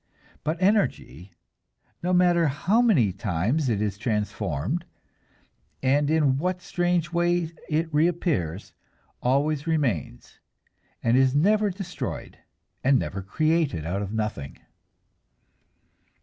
[0.43, 1.35] But energy,
[2.01, 4.83] no matter how many times it is transformed,
[5.83, 8.73] and in what strange ways it reappears,
[9.21, 10.39] always remains,
[11.03, 12.39] and is never destroyed,
[12.83, 14.57] and never created out of nothing.